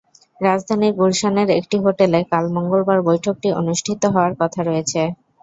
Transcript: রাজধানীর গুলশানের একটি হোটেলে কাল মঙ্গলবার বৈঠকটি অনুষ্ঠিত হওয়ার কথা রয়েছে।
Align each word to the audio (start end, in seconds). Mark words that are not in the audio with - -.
রাজধানীর 0.41 0.93
গুলশানের 0.95 1.49
একটি 1.59 1.77
হোটেলে 1.79 2.19
কাল 2.31 2.45
মঙ্গলবার 2.55 2.99
বৈঠকটি 3.07 3.49
অনুষ্ঠিত 3.61 4.01
হওয়ার 4.13 4.33
কথা 4.41 4.61
রয়েছে। 4.63 5.01